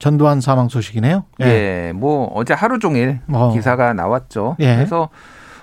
[0.00, 1.24] 전두환 사망 소식이네요.
[1.42, 1.44] 예,
[1.88, 3.52] 예 뭐 어제 하루 종일 어.
[3.54, 4.56] 기사가 나왔죠.
[4.58, 4.74] 예.
[4.76, 5.08] 그래서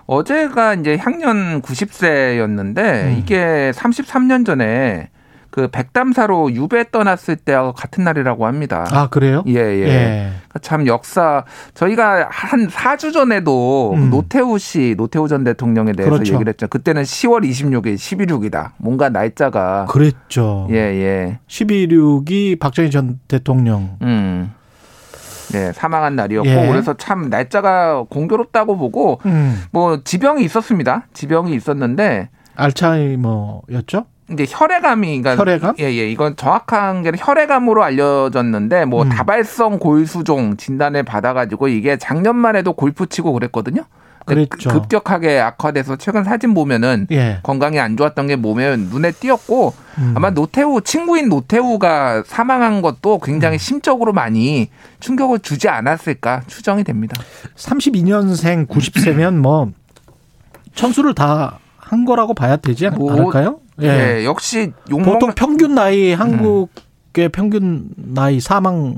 [0.06, 3.16] 어제가 이제 향년 90세였는데 음.
[3.20, 5.10] 이게 33년 전에
[5.50, 8.86] 그 백담사로 유배 떠났을 때하고 같은 날이라고 합니다.
[8.92, 9.44] 아, 그래요?
[9.48, 9.88] 예, 예.
[9.88, 10.32] 예.
[10.62, 14.10] 참 역사 저희가 한 4주 전에도 음.
[14.10, 16.34] 노태우 씨, 노태우 전 대통령에 대해서 그렇죠.
[16.34, 16.68] 얘기를 했죠.
[16.68, 18.72] 그때는 10월 26일 126이다.
[18.78, 20.68] 뭔가 날짜가 그랬죠.
[20.72, 21.40] 예, 예.
[21.48, 24.54] 126이 박정희 전 대통령 음.
[25.52, 26.68] 네, 사망한 날이었고 예.
[26.68, 29.64] 그래서 참 날짜가 공교롭다고 보고 음.
[29.72, 31.08] 뭐 지병이 있었습니다.
[31.14, 34.06] 지병이 있었는데 알츠하이머였죠?
[34.32, 35.76] 이제 혈액암이 그러니까 혈액암?
[35.80, 36.12] 예, 예.
[36.12, 39.10] 이건 정확한 게 혈액암으로 알려졌는데 뭐 음.
[39.10, 43.84] 다발성 골수종 진단을 받아 가지고 이게 작년만 해도 골프 치고 그랬거든요.
[44.26, 44.70] 그랬죠.
[44.70, 47.40] 급격하게 악화돼서 최근 사진 보면은 예.
[47.44, 50.14] 건강이 안 좋았던 게 몸에 눈에 띄었고 음.
[50.18, 53.58] 아마 노태우 친구인 노태우가 사망한 것도 굉장히 음.
[53.58, 57.16] 심적으로 많이 충격을 주지 않았을까 추정이 됩니다.
[57.56, 59.72] 32년생 90세면 뭐
[60.76, 63.60] 천수를 다 한 거라고 봐야 되지 뭐, 않을까요?
[63.82, 63.88] 예.
[63.88, 67.32] 네, 역시 보통 평균 나이 한국의 음.
[67.32, 68.98] 평균 나이 사망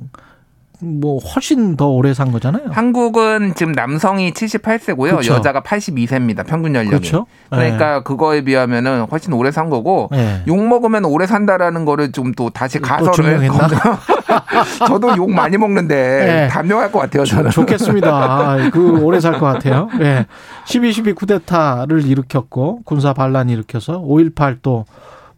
[0.82, 2.70] 뭐 훨씬 더 오래 산 거잖아요.
[2.72, 5.12] 한국은 지금 남성이 78세고요.
[5.12, 5.34] 그렇죠.
[5.34, 6.46] 여자가 82세입니다.
[6.46, 6.90] 평균 연령이.
[6.90, 7.26] 그렇죠.
[7.50, 8.04] 그러니까 네.
[8.04, 10.42] 그거에 비하면은 훨씬 오래 산 거고 네.
[10.48, 13.50] 욕 먹으면 오래 산다라는 거를 좀 또 다시 가설을
[14.88, 16.48] 저도 욕 많이 먹는데 네.
[16.48, 17.26] 단명할 것 같아요.
[17.26, 17.52] 저는.
[17.52, 18.10] 좋겠습니다.
[18.10, 19.90] 아, 그 오래 살 것 같아요.
[20.02, 20.26] 예.
[20.66, 24.86] 12.12 쿠데타를 일으켰고 군사 반란 일으켜서 5.18 또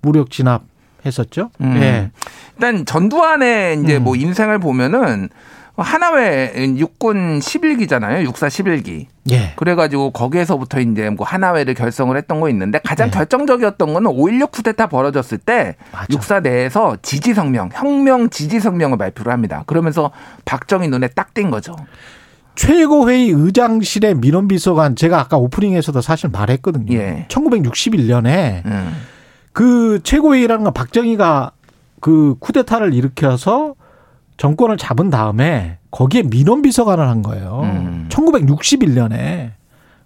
[0.02, 0.64] 무력 진압
[1.06, 1.50] 했었죠.
[1.62, 1.78] 음.
[1.82, 2.12] 예.
[2.56, 4.04] 일단 전두환의 이제 음.
[4.04, 5.30] 뭐 인생을 보면은
[5.78, 8.24] 하나회 육군 11기잖아요.
[8.24, 9.08] 육사 11기.
[9.32, 9.54] 예.
[9.56, 13.12] 그래가지고 거기에서부터 이제 뭐 하나회를 결성을 했던 거 있는데 가장 예.
[13.12, 16.08] 결정적이었던 거는 5.16 쿠데타 벌어졌을 때 맞아.
[16.12, 19.64] 육사 내에서 지지 성명, 혁명 지지 성명을 발표를 합니다.
[19.66, 20.12] 그러면서
[20.46, 21.76] 박정희 눈에 딱 띈 거죠.
[22.56, 26.94] 최고회의 의장실의 민원비서관 제가 아까 오프닝에서도 사실 말했거든요.
[26.98, 27.26] 예.
[27.30, 28.94] 1961년에 음.
[29.54, 31.52] 그 최고회의라는 건 박정희가
[32.00, 33.76] 그 쿠데타를 일으켜서
[34.38, 37.62] 정권을 잡은 다음에 거기에 민원 비서관을 한 거예요.
[37.64, 38.08] 음.
[38.10, 39.52] 1961년에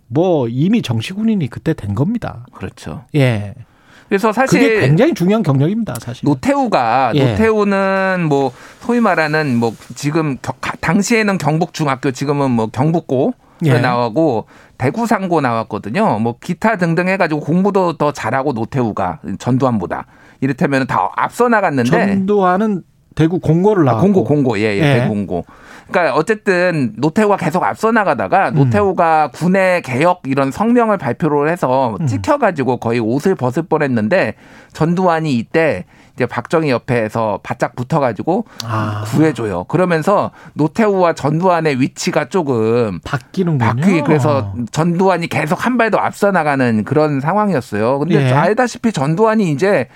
[0.07, 2.45] 뭐 이미 정치군인이 그때 된 겁니다.
[2.53, 3.05] 그렇죠.
[3.15, 3.55] 예.
[4.07, 6.25] 그래서 사실 그게 굉장히 중요한 경력입니다, 사실.
[6.25, 7.31] 노태우가 예.
[7.31, 8.51] 노태우는 뭐
[8.81, 10.37] 소위 말하는 뭐 지금
[10.81, 13.79] 당시에는 경북 중학교 지금은 뭐 경북고 예.
[13.79, 16.19] 나오고 대구 상고 나왔거든요.
[16.19, 20.05] 뭐 기타 등등 해가지고 공부도 더 잘하고 노태우가 전두환보다
[20.41, 22.83] 이를테면 다 앞서 나갔는데 전두환은
[23.15, 24.99] 대구 공고를 나왔고 아, 공고 공고 예예 예, 예.
[24.99, 25.45] 대구 공고.
[25.89, 28.55] 그러니까 어쨌든 노태우가 계속 앞서 나가다가 음.
[28.55, 32.07] 노태우가 군의 개혁 이런 성명을 발표를 해서 음.
[32.07, 34.35] 찍혀가지고 거의 옷을 벗을 뻔했는데
[34.73, 35.85] 전두환이 이때
[36.15, 39.03] 이제 박정희 옆에서 바짝 붙어가지고 아.
[39.07, 39.65] 구해줘요.
[39.65, 43.65] 그러면서 노태우와 전두환의 위치가 조금 바뀌는군요.
[43.65, 47.99] 바뀌 그래서 전두환이 계속 한발더 앞서 나가는 그런 상황이었어요.
[47.99, 48.31] 근데 예.
[48.31, 49.89] 알다시피 전두환이 이제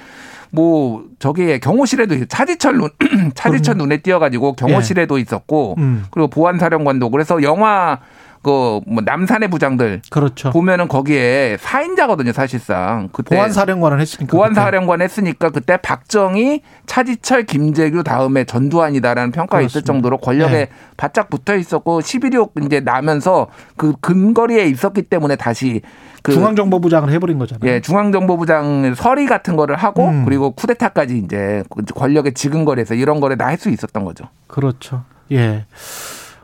[0.51, 2.89] 뭐 저기 경호실에도 차지철 눈
[3.35, 5.21] 차지철 눈에 띄어가지고 경호실에도 예.
[5.21, 6.05] 있었고 음.
[6.11, 7.99] 그리고 보안사령관도 그래서 영화
[8.41, 10.49] 그 뭐 남산의 부장들 그렇죠.
[10.51, 19.31] 보면은 거기에 사인자거든요 사실상 그때 보안사령관을 했으니까 보안사령관 했으니까 그때 박정희 차지철 김재규 다음에 전두환이다라는
[19.31, 19.61] 평가가.
[19.61, 20.69] 있을 정도로 권력에 네.
[20.97, 25.81] 바짝 붙어 있었고 11.6 이제 나면서 그 근거리에 있었기 때문에 다시
[26.23, 27.69] 그 중앙정보부장을 해버린 거잖아요.
[27.71, 30.25] 예, 중앙정보부장 서리 같은 거를 하고 음.
[30.25, 31.63] 그리고 쿠데타까지 이제
[31.95, 34.25] 권력에 지근거리에서 이런 거를 다 할 수 있었던 거죠.
[34.47, 35.03] 그렇죠.
[35.31, 35.65] 예.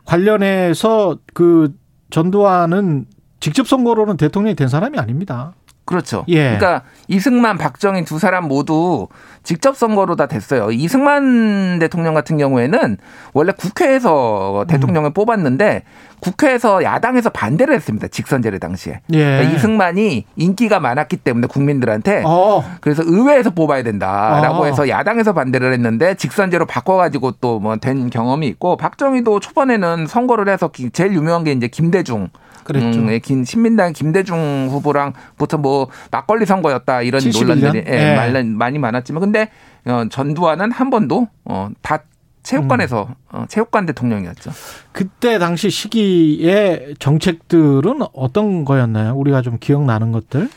[0.05, 1.73] 관련해서 그
[2.15, 3.07] 전두환은
[3.41, 5.53] 직접 선거로는 대통령이 된 사람이 아닙니다.
[5.85, 6.25] 그렇죠.
[6.27, 6.55] 예.
[6.57, 9.07] 그러니까 이승만, 박정희 두 사람 모두
[9.43, 10.71] 직접 선거로 다 됐어요.
[10.71, 12.97] 이승만 대통령 같은 경우에는
[13.33, 15.13] 원래 국회에서 대통령을 음.
[15.13, 15.83] 뽑았는데
[16.21, 18.07] 국회에서 야당에서 반대를 했습니다.
[18.07, 19.01] 직선제를 당시에.
[19.13, 19.17] 예.
[19.17, 22.63] 그러니까 이승만이 인기가 많았기 때문에 국민들한테 어.
[22.81, 24.65] 그래서 의회에서 뽑아야 된다라고 어.
[24.65, 30.71] 해서 야당에서 반대를 했는데 직선제로 바꿔가지고 또 뭐 된 경험이 있고 박정희도 초반에는 선거를 해서
[30.93, 32.29] 제일 유명한 게 이제 김대중
[32.65, 32.99] 그랬죠.
[32.99, 37.47] 음, 긴 신민당 김대중 후보랑 부터 뭐 막걸리 선거였다 이런 71년?
[37.61, 38.39] 논란들이 예, 예.
[38.43, 39.49] 많이 많았지만 근데
[39.85, 41.99] 어, 전두환은 한 번도 어, 다
[42.43, 43.15] 체육관에서 음.
[43.31, 44.51] 어, 체육관 대통령이었죠.
[44.91, 49.13] 그때 당시 시기에 정책들은 어떤 거였나요?
[49.15, 50.49] 우리가 좀 기억나는 것들?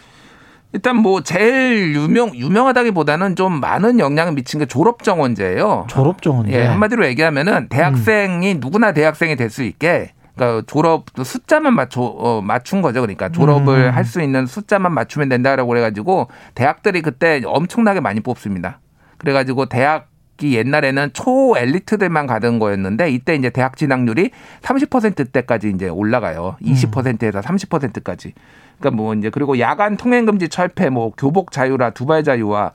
[0.73, 5.87] 일단 뭐 제일 유명 유명하다기보다는 좀 많은 영향을 미친 게 졸업 정원제예요.
[5.89, 6.53] 졸업 정원제.
[6.53, 8.61] 예, 한마디로 얘기하면은 대학생이 음.
[8.61, 13.01] 누구나 대학생이 될 수 있게 그러니까 졸업 숫자만 맞춰 어, 맞춘 거죠.
[13.01, 13.91] 그러니까 졸업을 음.
[13.91, 18.79] 할수 있는 숫자만 맞추면 된다라고 그래가지고 대학들이 그때 엄청나게 많이 뽑습니다.
[19.19, 20.09] 그래가지고 대학
[20.41, 24.31] 이 옛날에는 초 엘리트들만 가던 거였는데 이때 이제 대학 진학률이
[24.63, 26.57] 30%대까지 이제 올라가요.
[26.63, 28.35] 20%에서 30%까지.
[28.79, 32.71] 그러니까 뭐 이제 그리고 야간 통행 금지 철폐, 뭐 교복 자유라 두발 자유와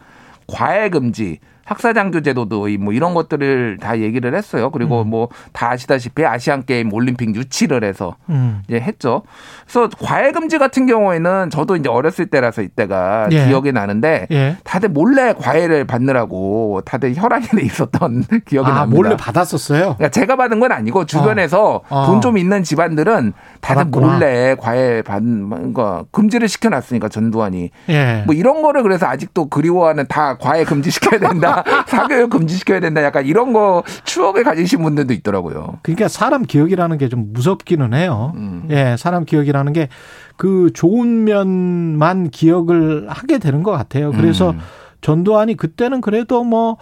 [0.48, 4.69] 과외 금지 학사장교 제도도 뭐 이런 것들을 다 얘기를 했어요.
[4.69, 5.10] 그리고 음.
[5.10, 8.62] 뭐다 아시다시피 아시안 게임 올림픽 유치를 해서 음.
[8.68, 9.24] 이제 했죠.
[9.63, 13.48] 그래서 과외 금지 같은 경우에는 저도 이제 어렸을 때라서 이때가 예.
[13.48, 14.57] 기억이 나는데 예.
[14.63, 18.95] 다들 몰래 과외를 받느라고 다들 혈안이 있었던 기억이 아, 납니다.
[18.95, 19.95] 몰래 받았었어요.
[19.95, 22.04] 그러니까 제가 받은 건 아니고 주변에서 어.
[22.04, 22.06] 어.
[22.07, 24.13] 돈좀 있는 집안들은 다들 받았구나.
[24.13, 28.24] 몰래 과외 받는 거 금지를 시켜놨으니까 전두환이 예.
[28.25, 31.52] 뭐 이런 거를 그래서 아직도 그리워하는 다 과외 금지 시켜야 된다.
[31.88, 33.03] 사교육 금지시켜야 된다.
[33.03, 35.79] 약간 이런 거 추억을 가지신 분들도 있더라고요.
[35.83, 38.31] 그러니까 사람 기억이라는 게 좀 무섭기는 해요.
[38.35, 38.67] 음.
[38.71, 39.89] 예, 사람 기억이라는 게
[40.35, 44.11] 그 좋은 면만 기억을 하게 되는 것 같아요.
[44.11, 44.59] 그래서 음.
[45.01, 46.77] 전두환이 그때는 그래도 뭐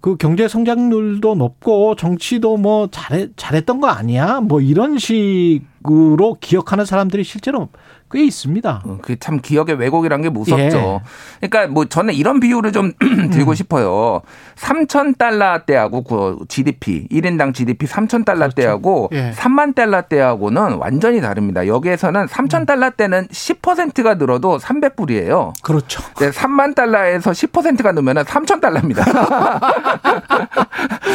[0.00, 4.40] 그 경제 성장률도 높고 정치도 뭐 잘했, 잘했던 거 아니야?
[4.40, 7.68] 뭐 이런 식으로 기억하는 사람들이 실제로
[8.10, 8.82] 꽤 있습니다.
[8.84, 11.00] 어, 그참 기억의 왜곡이란 게 무섭죠.
[11.42, 11.48] 예.
[11.48, 12.92] 그러니까 뭐 저는 이런 비유를 좀
[13.30, 13.54] 들고 음.
[13.54, 14.22] 싶어요.
[14.56, 18.54] 3천 달러 대하고 그 GDP 1인당 GDP 3천 달러 그렇죠.
[18.54, 19.32] 대하고 예.
[19.32, 21.66] 3만 달러 대하고는 완전히 다릅니다.
[21.66, 22.66] 여기에서는 3천 음.
[22.66, 25.52] 달러 대는 10%가 늘어도 300불이에요.
[25.62, 26.02] 그렇죠.
[26.18, 29.04] 네, 3만 달러에서 10%가 늘면은 3천 달러입니다.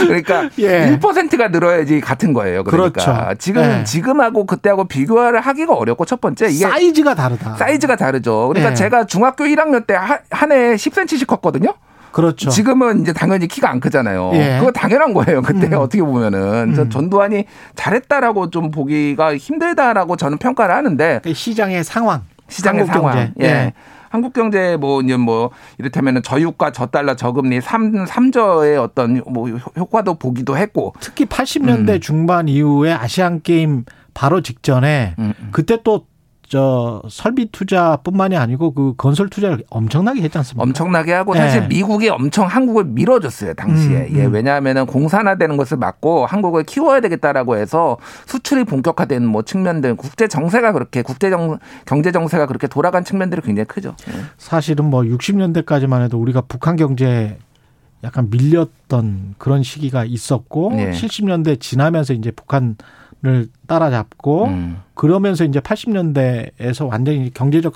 [0.07, 0.97] 그러니까 예.
[0.99, 2.63] 1%가 늘어야지 같은 거예요.
[2.63, 3.35] 그러니까 그렇죠.
[3.39, 3.83] 지금 예.
[3.83, 7.55] 지금하고 그때하고 비교를 하기가 어렵고 첫 번째 이게 사이즈가 다르다.
[7.55, 8.47] 사이즈가 다르죠.
[8.49, 8.75] 그러니까 네.
[8.75, 9.95] 제가 중학교 1학년 때
[10.29, 11.73] 한해 10cm씩 컸거든요.
[12.11, 12.49] 그렇죠.
[12.49, 14.31] 지금은 이제 당연히 키가 안 크잖아요.
[14.35, 14.57] 예.
[14.59, 15.41] 그거 당연한 거예요.
[15.41, 15.73] 그때 음.
[15.73, 16.89] 어떻게 보면은 음.
[16.89, 17.45] 전두환이
[17.75, 23.33] 잘했다라고 좀 보기가 힘들다라고 저는 평가를 하는데 그 시장의 상황, 시장의 상황, 경제.
[23.41, 23.45] 예.
[23.45, 23.73] 예.
[24.09, 30.55] 한국 경제 뭐 이제 뭐 이를테면은 저유가 저달러 저금리 3 3저의 어떤 뭐 효과도 보기도
[30.55, 31.99] 했고 특히 80년대 음.
[31.99, 35.49] 중반 이후에 아시안 게임 바로 직전에 음, 음.
[35.51, 36.05] 그때 또
[36.53, 40.61] 저 설비 투자뿐만이 아니고 그 건설 투자를 엄청나게 했지 않습니까?
[40.61, 41.67] 엄청나게 하고 사실 네.
[41.67, 43.97] 미국이 엄청 한국을 밀어줬어요 당시에.
[44.01, 44.15] 음, 음.
[44.17, 47.97] 예, 왜냐하면은 공산화되는 것을 막고 한국을 키워야 되겠다라고 해서
[48.27, 51.57] 수출이 본격화되는 뭐 측면들, 국제 정세가 그렇게 국제 정
[51.87, 53.95] 경제 정세가 그렇게 돌아간 측면들이 굉장히 크죠.
[54.09, 54.13] 예.
[54.37, 57.39] 사실은 뭐 60년대까지만 해도 우리가 북한 경제
[58.03, 60.91] 약간 밀렸던 그런 시기가 있었고 네.
[60.91, 62.75] 70년대 지나면서 이제 북한
[63.25, 64.81] 을 따라잡고 음.
[64.95, 67.73] 그러면서 이제 80년대에서 완전히 경제적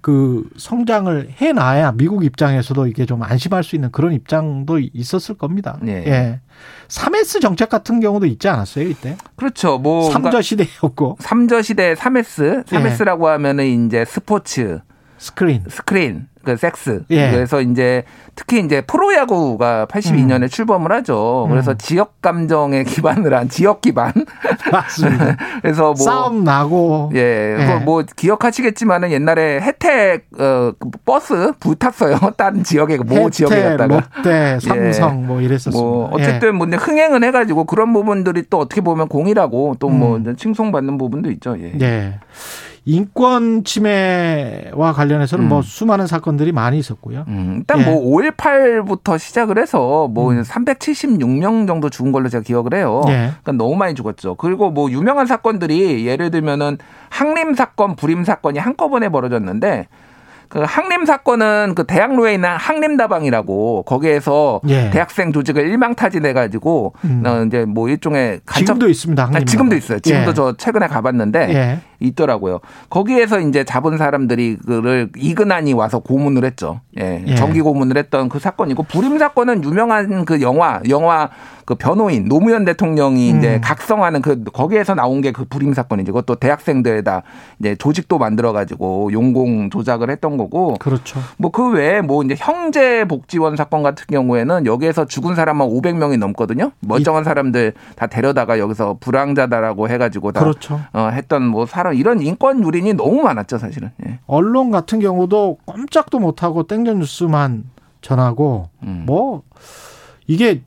[0.00, 5.80] 그 성장을 해 놔야 미국 입장에서도 이게 좀 안심할 수 있는 그런 입장도 있었을 겁니다.
[5.88, 6.04] 예.
[6.06, 6.40] 예.
[6.86, 9.16] 3S 정책 같은 경우도 있지 않았어요, 이때?
[9.34, 9.78] 그렇죠.
[9.78, 11.16] 뭐 3저 시대였고.
[11.20, 12.66] 3저 시대 3S.
[12.66, 13.30] 3S라고 예.
[13.30, 14.78] 하면은 이제 스포츠,
[15.18, 17.02] 스크린, 스크린, 그 섹스.
[17.10, 17.32] 예.
[17.32, 18.04] 그래서 이제
[18.36, 20.48] 특히 이제 프로야구가 82년에 음.
[20.48, 21.48] 출범을 하죠.
[21.50, 21.78] 그래서 음.
[21.78, 24.12] 지역 감정에 기반을 한 지역 기반.
[24.70, 25.36] 맞습니다.
[25.60, 27.84] 그래서 뭐 싸움 나고 예, 예.
[27.84, 30.70] 뭐 기억하시겠지만은 옛날에 해태 어
[31.04, 32.16] 버스 불탔어요.
[32.38, 34.58] 다른 지역에 모 지역에 갔다가 롯데, 예.
[34.60, 35.26] 삼성 예.
[35.26, 35.82] 뭐 이랬었습니다.
[35.82, 36.52] 뭐 어쨌든 예.
[36.52, 40.36] 뭐 흥행은 해가지고 그런 부분들이 또 어떻게 보면 공이라고 또뭐 음.
[40.36, 41.56] 칭송받는 부분도 있죠.
[41.58, 42.20] 예.
[42.86, 42.92] 예.
[42.92, 45.56] 인권 침해와 관련해서는 뭐 음.
[45.56, 47.24] 뭐 수많은 사건들이 많이 있었고요.
[47.28, 47.84] 음, 일단 예.
[47.84, 50.42] 뭐 5.18부터 시작을 해서 뭐 음.
[50.42, 53.02] 376명 정도 죽은 걸로 제가 기억을 해요.
[53.08, 53.32] 예.
[53.42, 54.34] 그러니까 너무 많이 죽었죠.
[54.36, 56.78] 그리고 뭐 유명한 사건들이 예를 들면은
[57.10, 59.88] 항림 사건, 불임 사건이 한꺼번에 벌어졌는데
[60.48, 64.90] 그 항림 사건은 그 대학로에 있는 항림다방이라고 거기에서 예.
[64.90, 67.22] 대학생 조직을 일망타진해 가지고 음.
[67.26, 69.30] 어, 이제 뭐 일종의 간첩 지금도 있습니다.
[69.34, 69.98] 아, 지금도 있어요.
[69.98, 70.34] 지금도 예.
[70.34, 71.80] 저 최근에 가봤는데 예.
[72.00, 72.60] 있더라고요.
[72.90, 76.80] 거기에서 이제 잡은 사람들이 그를 이근한이 와서 고문을 했죠.
[76.98, 77.22] 예.
[77.26, 77.34] 예.
[77.36, 81.28] 정기 고문을 했던 그 사건이고 불임 사건은 유명한 그 영화 영화
[81.64, 83.38] 그 변호인 노무현 대통령이 음.
[83.38, 86.12] 이제 각성하는 그 거기에서 나온 게 그 불임 사건이죠.
[86.12, 87.22] 그것도 대학생들에다
[87.58, 90.74] 이제 조직도 만들어 가지고 용공 조작을 했던 거고.
[90.78, 91.20] 그렇죠.
[91.36, 96.70] 뭐 그 외에 뭐 이제 형제 복지원 사건 같은 경우에는 여기에서 죽은 사람만 500명이 넘거든요.
[96.80, 100.80] 멀쩡한 사람들 다 데려다가 여기서 불황자다라고 해 가지고 다 그렇죠.
[100.92, 103.90] 어, 했던 뭐 사람 이런 인권 유린이 너무 많았죠 사실은.
[104.06, 104.18] 예.
[104.26, 107.64] 언론 같은 경우도 꼼짝도 못하고 땡전 뉴스만
[108.00, 109.04] 전하고 음.
[109.06, 109.42] 뭐
[110.26, 110.62] 이게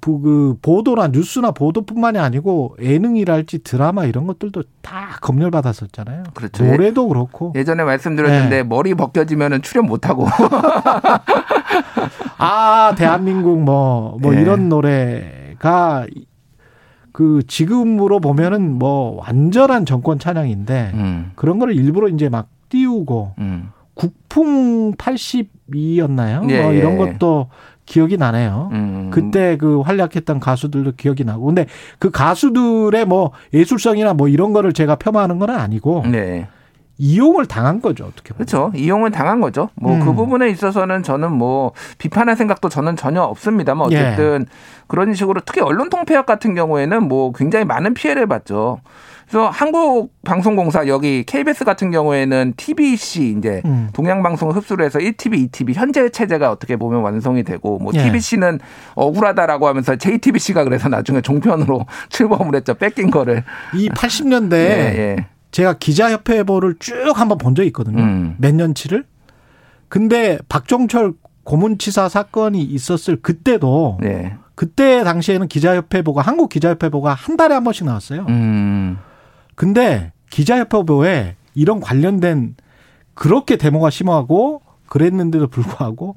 [0.00, 6.24] 그 보도나 뉴스나 보도뿐만이 아니고 예능이랄지 드라마 이런 것들도 다 검열 받았었잖아요.
[6.34, 6.64] 그렇죠.
[6.64, 8.62] 노래도 그렇고 예전에 말씀드렸는데 네.
[8.62, 10.26] 머리 벗겨지면은 출연 못 하고
[12.38, 14.40] 아 대한민국 뭐뭐 뭐 네.
[14.40, 16.06] 이런 노래가
[17.18, 21.32] 그 지금으로 보면은 뭐 완전한 정권 찬양인데 음.
[21.34, 23.70] 그런 거를 일부러 이제 막 띄우고 음.
[23.94, 26.48] 국풍 82였나요?
[26.48, 26.96] 예, 뭐 이런 예.
[26.98, 27.48] 것도
[27.86, 28.68] 기억이 나네요.
[28.70, 29.10] 음.
[29.12, 31.46] 그때 그 활약했던 가수들도 기억이 나고.
[31.46, 31.66] 근데
[31.98, 36.04] 그 가수들의 뭐 예술성이나 뭐 이런 거를 제가 폄하하는 건 아니고.
[36.06, 36.46] 네.
[36.98, 38.46] 이용을 당한 거죠 어떻게 보면.
[38.46, 40.16] 그렇죠 이용을 당한 거죠 뭐그 음.
[40.16, 43.96] 부분에 있어서는 저는 뭐 비판할 생각도 저는 전혀 없습니다만 예.
[43.96, 44.52] 어쨌든 예.
[44.88, 48.80] 그런 식으로 특히 언론 통폐합 같은 경우에는 뭐 굉장히 많은 피해를 봤죠
[49.28, 53.90] 그래서 한국 방송공사 여기 KBS 같은 경우에는 TBC 이제 음.
[53.92, 58.04] 동양 방송을 흡수를 해서 1TV, 2TV 현재 체제가 어떻게 보면 완성이 되고 뭐 예.
[58.04, 58.58] TBC는
[58.94, 62.72] 억울하다라고 하면서 JTBC가 그래서 나중에 종편으로 출범을 했죠.
[62.72, 63.44] 뺏긴 거를.
[63.74, 64.56] 이 80년대 예,
[64.96, 65.26] 예.
[65.50, 68.02] 제가 기자협회보를 쭉 한번 본 적이 있거든요.
[68.02, 68.36] 음.
[68.38, 69.04] 몇 년치를.
[69.88, 71.14] 근데 박종철
[71.44, 74.36] 고문치사 사건이 있었을 그때도 네.
[74.54, 78.26] 그때 당시에는 기자협회보가 한국 기자협회보가 한 달에 한 번씩 나왔어요.
[78.28, 78.98] 음.
[79.54, 82.56] 근데 기자협회보에 이런 관련된
[83.14, 86.16] 그렇게 데모가 심하고 그랬는데도 불구하고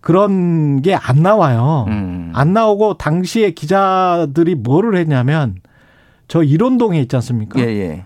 [0.00, 1.84] 그런 게 안 나와요.
[1.88, 2.32] 음.
[2.34, 5.56] 안 나오고 당시에 기자들이 뭐를 했냐면
[6.26, 7.60] 저 일원동에 있지 않습니까?
[7.60, 8.04] 예, 예.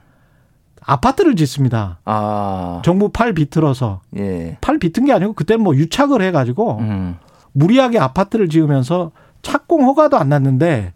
[0.86, 1.98] 아파트를 짓습니다.
[2.04, 2.82] 아.
[2.84, 4.02] 정부 팔 비틀어서.
[4.16, 4.58] 예.
[4.60, 7.16] 팔 비튼 게 아니고 그때는 뭐 유착을 해가지고 음.
[7.52, 9.12] 무리하게 아파트를 지으면서
[9.42, 10.92] 착공 허가도 안 났는데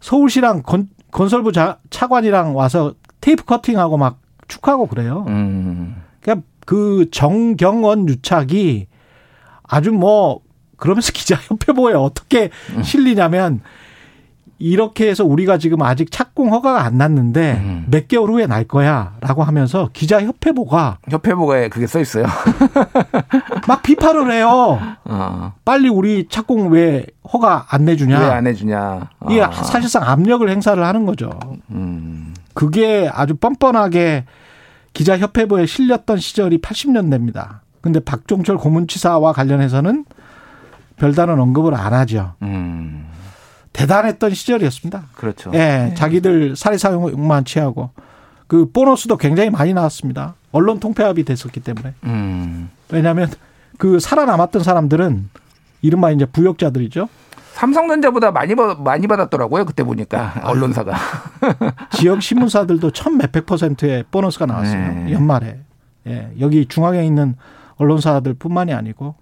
[0.00, 5.24] 서울시랑 건, 건설부 자, 차관이랑 와서 테이프 커팅하고 막 축하하고 그래요.
[5.28, 5.96] 음.
[6.20, 8.86] 그러니까 그 정경원 유착이
[9.62, 10.40] 아주 뭐
[10.76, 12.82] 그러면서 기자협회 보에 어떻게 음.
[12.82, 13.60] 실리냐면
[14.58, 17.86] 이렇게 해서 우리가 지금 아직 착공 허가가 안 났는데 음.
[17.90, 22.24] 몇 개월 후에 날 거야라고 하면서 기자 협회보가 협회보가 그게 써 있어요.
[23.68, 24.80] 막 비판을 해요.
[25.04, 25.52] 어.
[25.64, 28.18] 빨리 우리 착공 왜 허가 안 내주냐?
[28.20, 29.10] 왜 안 해주냐?
[29.20, 29.26] 어.
[29.30, 31.30] 이게 사실상 압력을 행사를 하는 거죠.
[31.70, 32.34] 음.
[32.54, 34.24] 그게 아주 뻔뻔하게
[34.92, 37.58] 기자 협회보에 실렸던 시절이 80년대입니다.
[37.80, 40.04] 근데 박종철 고문치사와 관련해서는
[40.96, 42.34] 별다른 언급을 안 하죠.
[42.42, 43.08] 음.
[43.74, 45.02] 대단했던 시절이었습니다.
[45.14, 45.50] 그렇죠.
[45.52, 45.94] 예, 네.
[45.94, 47.90] 자기들 사리 사용만 취하고
[48.46, 50.34] 그 보너스도 굉장히 많이 나왔습니다.
[50.52, 51.92] 언론 통폐합이 됐었기 때문에.
[52.04, 52.70] 음.
[52.90, 53.30] 왜냐하면
[53.76, 55.28] 그 살아남았던 사람들은
[55.82, 57.08] 이른바 이제 부역자들이죠.
[57.54, 59.64] 삼성전자보다 많이 많이 받았더라고요.
[59.64, 60.94] 그때 보니까 아, 언론사가
[61.92, 64.92] 지역 신문사들도 천 몇백 퍼센트의 보너스가 나왔어요.
[64.92, 65.12] 네.
[65.12, 65.58] 연말에.
[66.06, 67.36] 예, 여기 중앙에 있는
[67.76, 69.14] 언론사들뿐만이 아니고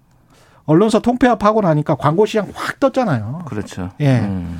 [0.65, 3.43] 언론사 통폐합하고 나니까 광고 시장 확 떴잖아요.
[3.45, 3.91] 그렇죠.
[3.99, 4.19] 예.
[4.19, 4.59] 음.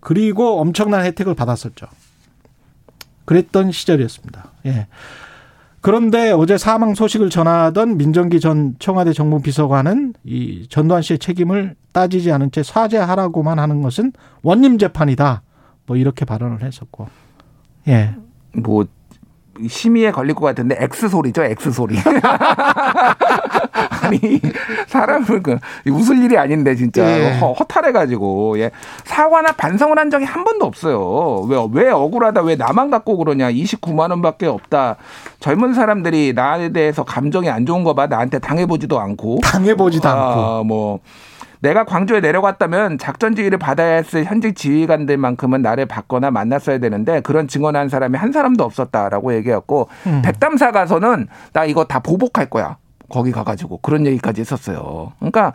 [0.00, 1.86] 그리고 엄청난 혜택을 받았었죠.
[3.24, 4.44] 그랬던 시절이었습니다.
[4.66, 4.86] 예.
[5.80, 12.30] 그런데 어제 사망 소식을 전하던 민정기 전 청와대 정무 비서관은 이 전두환 씨의 책임을 따지지
[12.30, 15.42] 않은 채 사죄하라고만 하는 것은 원님 재판이다.
[15.86, 17.08] 뭐 이렇게 발언을 했었고.
[17.88, 18.14] 예.
[18.54, 18.86] 뭐
[19.68, 21.96] 심의에 걸릴 것 같은데 X 소리죠, X 소리.
[24.02, 24.40] 아니
[24.88, 27.38] 사람을 그 웃을 일이 아닌데 진짜 예.
[27.38, 28.70] 허, 허탈해가지고 예
[29.04, 31.46] 사과나 반성을 한 적이 한 번도 없어요.
[31.48, 34.96] 왜 왜 억울하다 왜 나만 갖고 그러냐 29만 원밖에 없다.
[35.40, 40.12] 젊은 사람들이 나에 대해서 감정이 안 좋은 거 봐 나한테 당해보지도 않고 당해보지도 아,
[40.58, 41.00] 않고 뭐.
[41.62, 47.88] 내가 광주에 내려갔다면 작전 지휘를 받아야 했을 현직 지휘관들만큼은 나를 받거나 만났어야 되는데 그런 증언한
[47.88, 50.22] 사람이 한 사람도 없었다라고 얘기했고 음.
[50.24, 52.76] 백담사 가서는 나 이거 다 보복할 거야.
[53.08, 55.12] 거기 가가지고 그런 얘기까지 했었어요.
[55.20, 55.52] 그러니까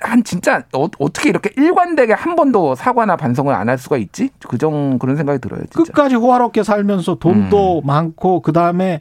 [0.00, 4.28] 한 진짜 어, 떻게 이렇게 일관되게 한 번도 사과나 반성을 안 할 수가 있지?
[4.46, 5.60] 그정 그런 생각이 들어요.
[5.70, 5.84] 진짜.
[5.92, 7.86] 끝까지 호화롭게 살면서 돈도 음.
[7.86, 9.00] 많고 그 다음에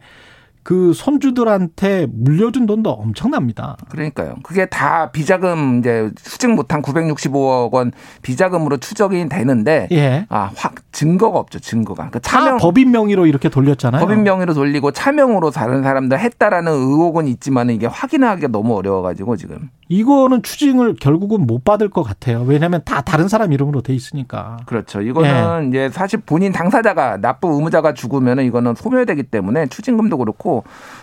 [0.63, 3.77] 그 손주들한테 물려준 돈도 엄청납니다.
[3.89, 4.36] 그러니까요.
[4.43, 7.91] 그게 다 비자금 이제 수직 못한 965억 원
[8.22, 10.25] 비자금으로 추적이 되는데 예.
[10.29, 11.60] 아, 확 증거가 없죠.
[11.60, 12.10] 증거가.
[12.10, 14.00] 그 차명 법인 명의로 이렇게 돌렸잖아요.
[14.01, 19.70] 법인 명의로 돌리고 차명으로 다른 사람들 했다라는 의혹은 있지만 이게 확인하기가 너무 어려워 가지고 지금.
[19.89, 22.43] 이거는 추징을 결국은 못 받을 것 같아요.
[22.48, 24.58] 왜냐하면 다 다른 사람 이름으로 돼 있으니까.
[24.65, 25.01] 그렇죠.
[25.01, 25.67] 이거는 예.
[25.67, 30.52] 이제 사실 본인 당사자가 납부 의무자가 죽으면 이거는 소멸되기 때문에 추징금도 그렇고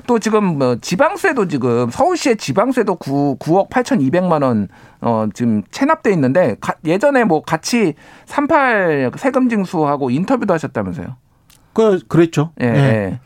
[0.07, 4.69] 또 지금 뭐 지방세도 지금 서울시의 지방세도 9, 9억 8,200만 원
[5.01, 7.95] 어, 지금 체납돼 있는데 가, 예전에 뭐 같이
[8.27, 11.17] 38 세금 징수하고 인터뷰도 하셨다면서요?
[11.73, 12.53] 그 그랬죠.
[12.61, 12.67] 예.
[12.67, 13.21] 예.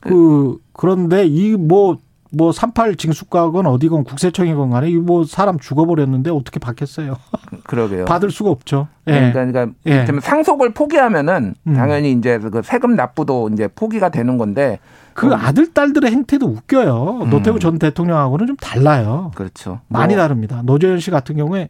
[0.00, 1.98] 그 그런데 이뭐
[2.34, 7.16] 뭐38 징수과건 어디건 국세청이건 간에 뭐 사람 죽어버렸는데 어떻게 받겠어요?
[7.64, 8.04] 그러게요.
[8.04, 8.88] 받을 수가 없죠.
[9.08, 9.32] 예.
[9.32, 10.20] 그러니까, 그러니까 예.
[10.20, 11.74] 상속을 포기하면은 음.
[11.74, 14.78] 당연히 이제 그 세금 납부도 이제 포기가 되는 건데
[15.20, 15.34] 그 음.
[15.34, 17.24] 아들 딸들의 행태도 웃겨요.
[17.24, 17.28] 음.
[17.28, 19.30] 노태우 전 대통령하고는 좀 달라요.
[19.34, 19.82] 그렇죠.
[19.86, 20.22] 많이 뭐.
[20.22, 20.62] 다릅니다.
[20.64, 21.68] 노재현 씨 같은 경우에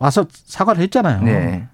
[0.00, 1.22] 와서 사과를 했잖아요.
[1.22, 1.68] 네.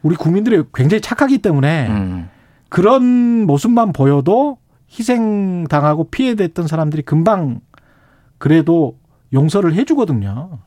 [0.00, 2.30] 우리 국민들이 굉장히 착하기 때문에 음.
[2.70, 3.02] 그런
[3.46, 4.56] 모습만 보여도
[4.90, 7.60] 희생당하고 피해됐던 사람들이 금방
[8.38, 8.96] 그래도
[9.34, 10.60] 용서를 해주거든요.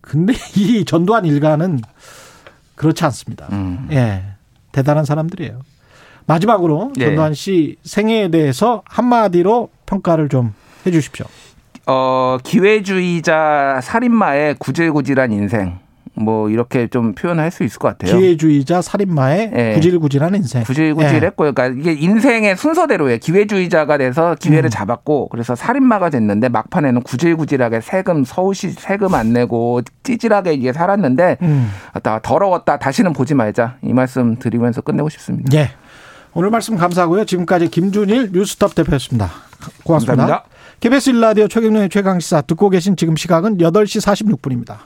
[0.00, 1.78] 근데 이 전두환 일가는
[2.74, 3.46] 그렇지 않습니다.
[3.52, 3.86] 음.
[3.92, 4.24] 예.
[4.72, 5.60] 대단한 사람들이에요.
[6.26, 7.06] 마지막으로 예.
[7.06, 10.54] 전두환 씨 생애에 대해서 한마디로 평가를 좀
[10.86, 11.26] 해 주십시오.
[11.86, 15.78] 어, 기회주의자 살인마의 구질구질한 인생.
[16.14, 18.18] 뭐 이렇게 좀 표현할 수 있을 것 같아요.
[18.18, 19.74] 기회주의자 살인마의 네.
[19.74, 20.62] 구질구질한 인생.
[20.64, 21.52] 구질구질했고요.
[21.52, 23.18] 그러니까 이게 인생의 순서대로예요.
[23.18, 24.70] 기회주의자가 돼서 기회를 음.
[24.70, 31.70] 잡았고 그래서 살인마가 됐는데 막판에는 구질구질하게 세금 서울시 세금 안 내고 찌질하게 이게 살았는데 음.
[32.22, 32.78] 더러웠다.
[32.78, 33.76] 다시는 보지 말자.
[33.82, 35.56] 이 말씀 드리면서 끝내고 싶습니다.
[35.56, 35.70] 예.
[36.32, 37.24] 오늘 말씀 감사하고요.
[37.24, 39.30] 지금까지 김준일 뉴스톱 대표였습니다.
[39.84, 40.16] 고맙습니다.
[40.16, 40.48] 감사합니다.
[40.80, 44.00] KBS 1라디오 최경련의 최강시사 듣고 계신 지금 시각은 8시
[44.38, 44.80] 46분입니다.